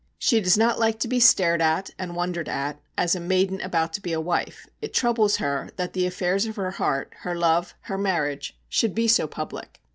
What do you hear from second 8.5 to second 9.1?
should be